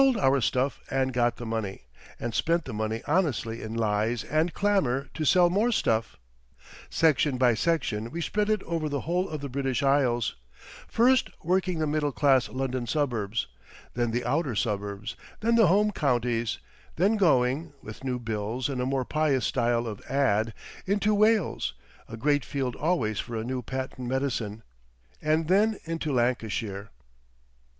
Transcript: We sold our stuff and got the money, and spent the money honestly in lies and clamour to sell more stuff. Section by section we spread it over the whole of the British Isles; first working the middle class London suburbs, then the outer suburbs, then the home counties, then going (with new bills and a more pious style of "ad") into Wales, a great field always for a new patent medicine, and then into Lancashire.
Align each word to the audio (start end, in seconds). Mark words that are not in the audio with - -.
We 0.01 0.05
sold 0.05 0.17
our 0.17 0.41
stuff 0.41 0.81
and 0.89 1.13
got 1.13 1.37
the 1.37 1.45
money, 1.45 1.83
and 2.19 2.33
spent 2.33 2.65
the 2.65 2.73
money 2.73 3.03
honestly 3.07 3.61
in 3.61 3.75
lies 3.75 4.23
and 4.23 4.51
clamour 4.51 5.09
to 5.13 5.25
sell 5.25 5.51
more 5.51 5.71
stuff. 5.71 6.17
Section 6.89 7.37
by 7.37 7.53
section 7.53 8.09
we 8.09 8.19
spread 8.19 8.49
it 8.49 8.63
over 8.63 8.89
the 8.89 9.01
whole 9.01 9.29
of 9.29 9.41
the 9.41 9.47
British 9.47 9.83
Isles; 9.83 10.33
first 10.87 11.29
working 11.43 11.77
the 11.77 11.85
middle 11.85 12.11
class 12.11 12.49
London 12.49 12.87
suburbs, 12.87 13.45
then 13.93 14.09
the 14.09 14.25
outer 14.25 14.55
suburbs, 14.55 15.15
then 15.41 15.53
the 15.53 15.67
home 15.67 15.91
counties, 15.91 16.57
then 16.95 17.15
going 17.15 17.71
(with 17.83 18.03
new 18.03 18.17
bills 18.17 18.69
and 18.69 18.81
a 18.81 18.87
more 18.87 19.05
pious 19.05 19.45
style 19.45 19.85
of 19.85 20.01
"ad") 20.09 20.55
into 20.87 21.13
Wales, 21.13 21.75
a 22.07 22.17
great 22.17 22.43
field 22.43 22.75
always 22.77 23.19
for 23.19 23.35
a 23.35 23.43
new 23.43 23.61
patent 23.61 24.07
medicine, 24.09 24.63
and 25.21 25.47
then 25.47 25.77
into 25.85 26.11
Lancashire. 26.11 26.89